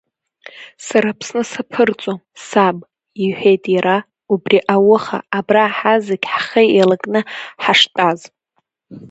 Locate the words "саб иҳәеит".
2.45-3.63